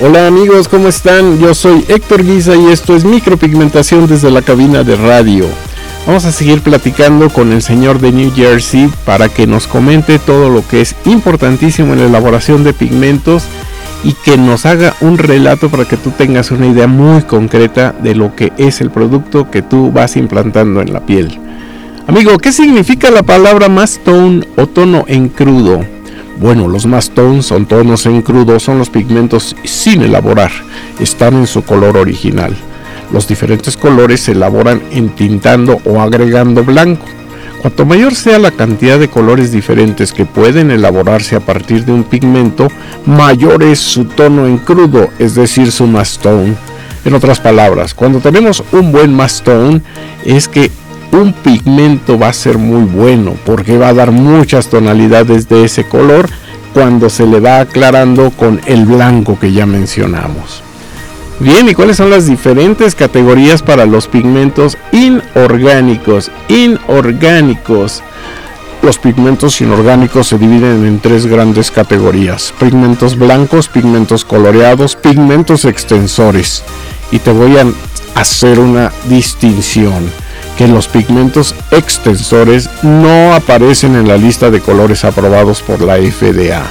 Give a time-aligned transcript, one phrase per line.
[0.00, 1.38] Hola amigos, ¿cómo están?
[1.38, 5.46] Yo soy Héctor Guisa y esto es micropigmentación desde la cabina de radio.
[6.06, 10.48] Vamos a seguir platicando con el señor de New Jersey para que nos comente todo
[10.48, 13.44] lo que es importantísimo en la elaboración de pigmentos
[14.02, 18.14] y que nos haga un relato para que tú tengas una idea muy concreta de
[18.14, 21.38] lo que es el producto que tú vas implantando en la piel.
[22.08, 25.84] Amigo, ¿qué significa la palabra más tone o tono en crudo?
[26.38, 30.50] Bueno, los más tones son tonos en crudo, son los pigmentos sin elaborar,
[30.98, 32.56] están en su color original.
[33.12, 37.04] Los diferentes colores se elaboran entintando o agregando blanco.
[37.60, 42.02] Cuanto mayor sea la cantidad de colores diferentes que pueden elaborarse a partir de un
[42.02, 42.68] pigmento,
[43.06, 46.54] mayor es su tono en crudo, es decir, su mastone.
[47.04, 49.80] En otras palabras, cuando tenemos un buen mastone,
[50.24, 50.72] es que
[51.12, 55.84] un pigmento va a ser muy bueno porque va a dar muchas tonalidades de ese
[55.84, 56.28] color
[56.72, 60.62] cuando se le va aclarando con el blanco que ya mencionamos.
[61.38, 66.30] Bien, ¿y cuáles son las diferentes categorías para los pigmentos inorgánicos?
[66.48, 68.02] Inorgánicos.
[68.82, 72.54] Los pigmentos inorgánicos se dividen en tres grandes categorías.
[72.58, 76.64] Pigmentos blancos, pigmentos coloreados, pigmentos extensores.
[77.10, 77.66] Y te voy a
[78.14, 80.21] hacer una distinción
[80.56, 86.62] que los pigmentos extensores no aparecen en la lista de colores aprobados por la FDA.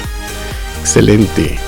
[0.79, 1.59] Excelente.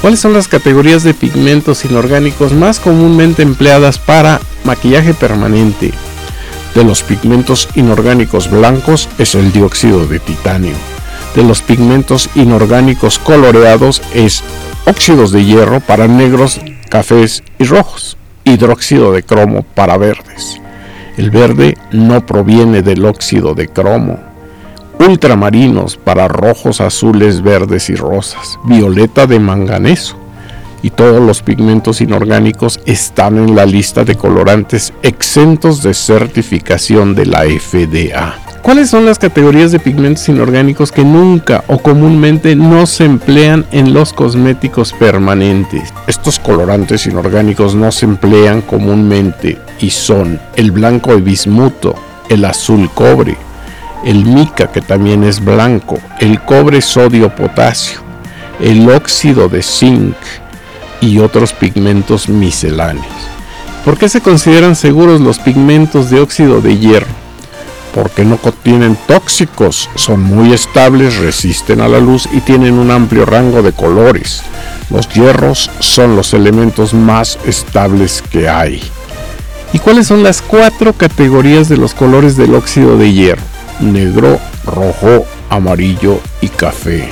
[0.00, 5.92] ¿Cuáles son las categorías de pigmentos inorgánicos más comúnmente empleadas para maquillaje permanente?
[6.74, 10.74] De los pigmentos inorgánicos blancos es el dióxido de titanio.
[11.36, 14.42] De los pigmentos inorgánicos coloreados es
[14.86, 18.16] óxidos de hierro para negros, cafés y rojos.
[18.44, 20.61] Hidróxido de cromo para verdes.
[21.16, 24.18] El verde no proviene del óxido de cromo,
[24.98, 30.16] ultramarinos para rojos, azules, verdes y rosas, violeta de manganeso.
[30.82, 37.26] Y todos los pigmentos inorgánicos están en la lista de colorantes exentos de certificación de
[37.26, 38.51] la FDA.
[38.62, 43.92] ¿Cuáles son las categorías de pigmentos inorgánicos que nunca o comúnmente no se emplean en
[43.92, 45.92] los cosméticos permanentes?
[46.06, 51.96] Estos colorantes inorgánicos no se emplean comúnmente y son el blanco de bismuto,
[52.28, 53.36] el azul cobre,
[54.04, 57.98] el mica que también es blanco, el cobre sodio potasio,
[58.60, 60.14] el óxido de zinc
[61.00, 63.06] y otros pigmentos misceláneos.
[63.84, 67.21] ¿Por qué se consideran seguros los pigmentos de óxido de hierro?
[67.94, 73.26] Porque no contienen tóxicos, son muy estables, resisten a la luz y tienen un amplio
[73.26, 74.42] rango de colores.
[74.90, 78.82] Los hierros son los elementos más estables que hay.
[79.72, 83.52] ¿Y cuáles son las cuatro categorías de los colores del óxido de hierro?
[83.82, 87.08] negro, rojo, amarillo y café.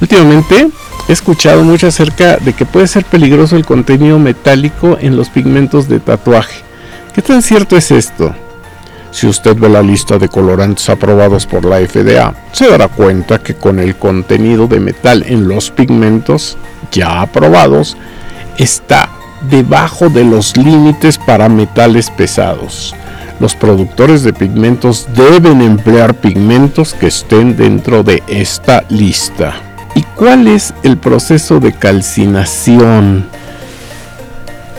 [0.00, 0.68] Últimamente
[1.08, 5.88] he escuchado mucho acerca de que puede ser peligroso el contenido metálico en los pigmentos
[5.88, 6.62] de tatuaje.
[7.14, 8.34] ¿Qué tan cierto es esto?
[9.12, 13.54] Si usted ve la lista de colorantes aprobados por la FDA, se dará cuenta que
[13.54, 16.58] con el contenido de metal en los pigmentos
[16.90, 17.96] ya aprobados
[18.58, 19.08] está
[19.48, 22.94] debajo de los límites para metales pesados
[23.42, 29.54] los productores de pigmentos deben emplear pigmentos que estén dentro de esta lista.
[29.96, 33.26] ¿Y cuál es el proceso de calcinación?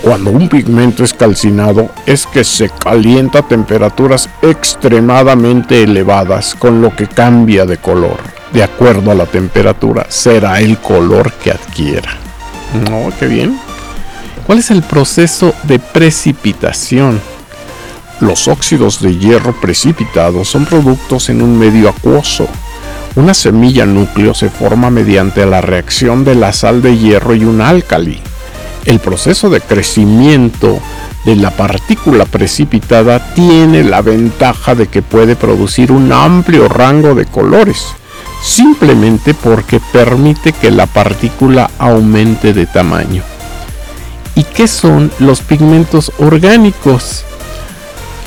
[0.04, 6.94] Cuando un pigmento es calcinado es que se calienta a temperaturas extremadamente elevadas, con lo
[6.94, 8.18] que cambia de color.
[8.52, 12.18] De acuerdo a la temperatura será el color que adquiera.
[12.90, 13.58] No, qué bien.
[14.46, 17.22] ¿Cuál es el proceso de precipitación?
[18.20, 22.50] Los óxidos de hierro precipitados son productos en un medio acuoso.
[23.16, 27.62] Una semilla núcleo se forma mediante la reacción de la sal de hierro y un
[27.62, 28.22] álcali.
[28.86, 30.80] El proceso de crecimiento
[31.26, 37.26] de la partícula precipitada tiene la ventaja de que puede producir un amplio rango de
[37.26, 37.86] colores,
[38.42, 43.24] simplemente porque permite que la partícula aumente de tamaño.
[44.36, 47.24] ¿Y qué son los pigmentos orgánicos?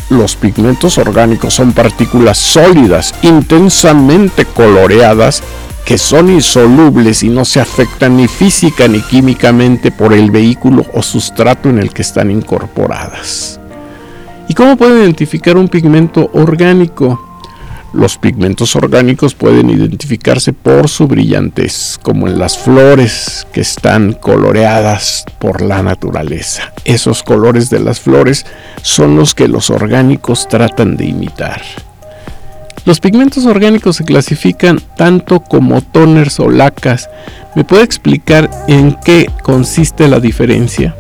[0.09, 5.43] Los pigmentos orgánicos son partículas sólidas, intensamente coloreadas,
[5.87, 11.01] que son insolubles y no se afectan ni física ni químicamente por el vehículo o
[11.01, 13.61] sustrato en el que están incorporadas.
[14.49, 17.23] ¿Y cómo puede identificar un pigmento orgánico?
[17.93, 25.25] Los pigmentos orgánicos pueden identificarse por su brillantez, como en las flores que están coloreadas
[25.39, 26.73] por la naturaleza.
[26.85, 28.45] Esos colores de las flores
[28.83, 31.63] son los que los orgánicos tratan de imitar.
[32.87, 37.11] Los pigmentos orgánicos se clasifican tanto como toners o lacas.
[37.57, 40.95] ¿Me puede explicar en qué consiste la diferencia?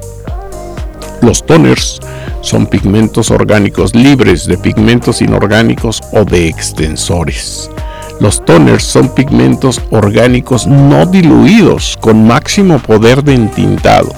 [1.23, 2.01] Los toners
[2.41, 7.71] son pigmentos orgánicos libres de pigmentos inorgánicos o de extensores.
[8.19, 14.13] Los toners son pigmentos orgánicos no diluidos con máximo poder de entintado.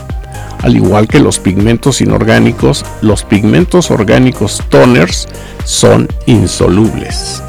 [0.63, 5.29] Al igual que los pigmentos inorgánicos, los pigmentos orgánicos toners
[5.67, 7.43] son insolubles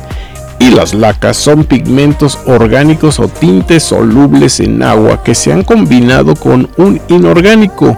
[0.59, 6.35] y las lacas son pigmentos orgánicos o tintes solubles en agua que se han combinado
[6.35, 7.97] con un inorgánico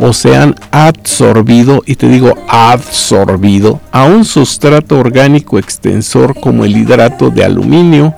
[0.00, 6.76] o se han absorbido, y te digo absorbido, a un sustrato orgánico extensor como el
[6.76, 8.14] hidrato de aluminio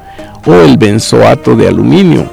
[0.46, 2.30] o el benzoato de aluminio.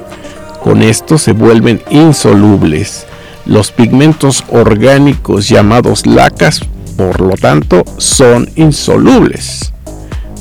[0.62, 3.06] Con esto se vuelven insolubles.
[3.44, 6.60] Los pigmentos orgánicos llamados lacas,
[6.96, 9.72] por lo tanto, son insolubles.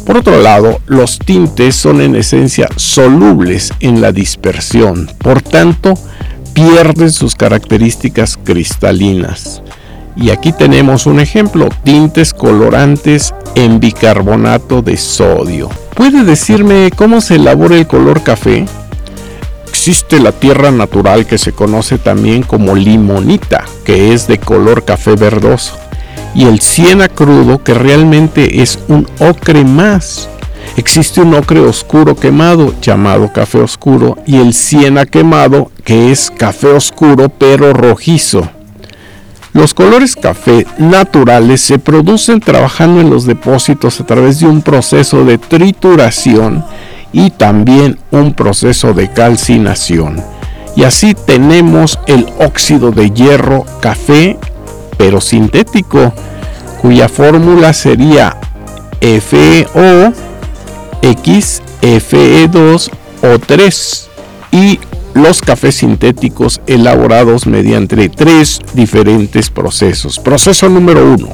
[0.09, 5.93] Por otro lado, los tintes son en esencia solubles en la dispersión, por tanto,
[6.53, 9.61] pierden sus características cristalinas.
[10.15, 15.69] Y aquí tenemos un ejemplo, tintes colorantes en bicarbonato de sodio.
[15.93, 18.65] ¿Puede decirme cómo se elabora el color café?
[19.67, 25.13] Existe la tierra natural que se conoce también como limonita, que es de color café
[25.15, 25.77] verdoso
[26.33, 30.29] y el siena crudo que realmente es un ocre más.
[30.77, 36.67] Existe un ocre oscuro quemado llamado café oscuro y el siena quemado que es café
[36.67, 38.49] oscuro pero rojizo.
[39.51, 45.25] Los colores café naturales se producen trabajando en los depósitos a través de un proceso
[45.25, 46.63] de trituración
[47.11, 50.23] y también un proceso de calcinación.
[50.75, 54.37] Y así tenemos el óxido de hierro café
[54.99, 56.13] pero sintético,
[56.81, 58.35] cuya fórmula sería
[58.99, 60.13] FeO
[61.01, 62.91] X Fe2
[63.21, 64.07] O3
[64.51, 64.79] y
[65.13, 70.19] los cafés sintéticos elaborados mediante tres diferentes procesos.
[70.19, 71.29] Proceso número uno,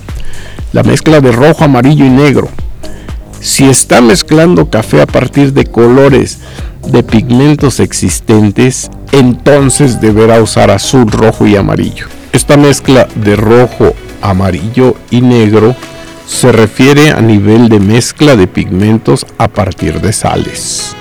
[0.72, 2.50] la mezcla de rojo, amarillo y negro.
[3.42, 6.38] Si está mezclando café a partir de colores
[6.88, 12.15] de pigmentos existentes, entonces deberá usar azul, rojo y amarillo.
[12.36, 15.74] Esta mezcla de rojo, amarillo y negro
[16.28, 20.98] se refiere a nivel de mezcla de pigmentos a partir de sales.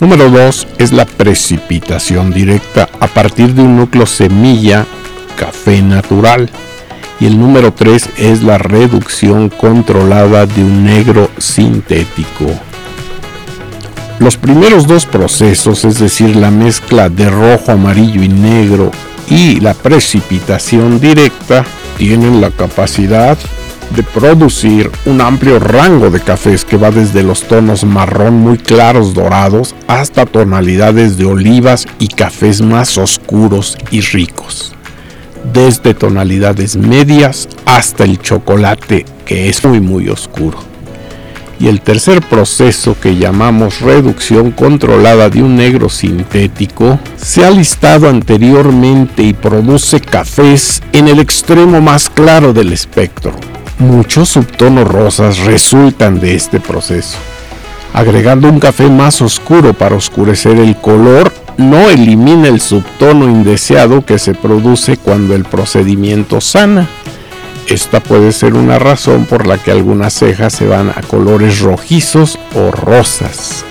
[0.00, 4.84] Número 2 es la precipitación directa a partir de un núcleo semilla
[5.36, 6.50] café natural.
[7.20, 12.46] Y el número 3 es la reducción controlada de un negro sintético.
[14.18, 18.90] Los primeros dos procesos, es decir, la mezcla de rojo, amarillo y negro
[19.28, 21.64] y la precipitación directa
[21.96, 23.38] tienen la capacidad
[23.94, 29.14] de producir un amplio rango de cafés que va desde los tonos marrón muy claros
[29.14, 34.74] dorados hasta tonalidades de olivas y cafés más oscuros y ricos.
[35.52, 40.75] Desde tonalidades medias hasta el chocolate que es muy muy oscuro
[41.58, 48.08] y el tercer proceso que llamamos reducción controlada de un negro sintético se ha listado
[48.08, 53.32] anteriormente y produce cafés en el extremo más claro del espectro.
[53.78, 57.18] Muchos subtonos rosas resultan de este proceso.
[57.92, 64.18] Agregando un café más oscuro para oscurecer el color no elimina el subtono indeseado que
[64.18, 66.88] se produce cuando el procedimiento sana.
[67.68, 72.38] Esta puede ser una razón por la que algunas cejas se van a colores rojizos
[72.54, 73.64] o rosas.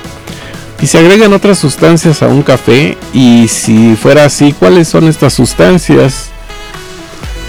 [0.81, 5.33] Y se agregan otras sustancias a un café y si fuera así, ¿cuáles son estas
[5.33, 6.29] sustancias?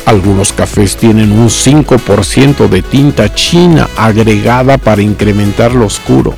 [0.04, 6.32] Algunos cafés tienen un 5% de tinta china agregada para incrementar lo oscuro.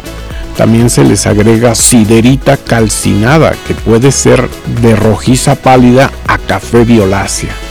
[0.56, 4.48] También se les agrega siderita calcinada que puede ser
[4.80, 7.67] de rojiza pálida a café violácea.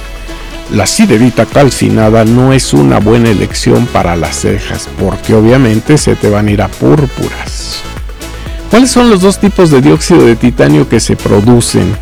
[0.71, 6.29] La siderita calcinada no es una buena elección para las cejas porque obviamente se te
[6.29, 7.81] van a ir a púrpuras.
[8.69, 11.95] ¿Cuáles son los dos tipos de dióxido de titanio que se producen?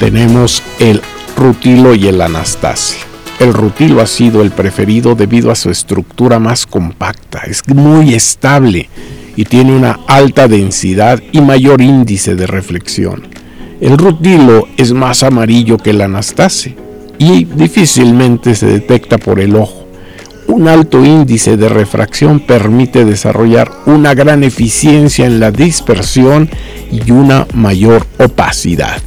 [0.00, 1.00] Tenemos el
[1.36, 2.98] rutilo y el anastasio.
[3.38, 8.90] El rutilo ha sido el preferido debido a su estructura más compacta, es muy estable
[9.36, 13.28] y tiene una alta densidad y mayor índice de reflexión.
[13.80, 16.87] El rutilo es más amarillo que el anastasio
[17.18, 19.86] y difícilmente se detecta por el ojo.
[20.46, 26.48] Un alto índice de refracción permite desarrollar una gran eficiencia en la dispersión
[26.90, 29.02] y una mayor opacidad.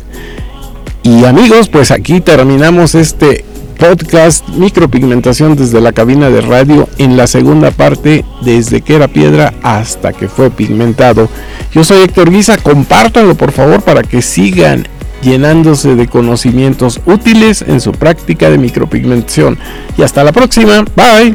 [1.03, 3.43] Y amigos, pues aquí terminamos este
[3.79, 9.55] podcast Micropigmentación desde la cabina de radio en la segunda parte desde que era piedra
[9.63, 11.27] hasta que fue pigmentado.
[11.73, 14.87] Yo soy Héctor Guisa, compártanlo por favor para que sigan
[15.21, 19.57] llenándose de conocimientos útiles en su práctica de micropigmentación.
[19.97, 21.33] Y hasta la próxima, bye.